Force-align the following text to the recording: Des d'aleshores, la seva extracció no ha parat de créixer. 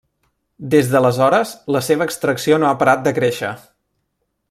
Des 0.73 0.89
d'aleshores, 0.93 1.51
la 1.77 1.81
seva 1.89 2.09
extracció 2.09 2.61
no 2.65 2.71
ha 2.71 2.75
parat 2.83 3.05
de 3.09 3.15
créixer. 3.19 3.57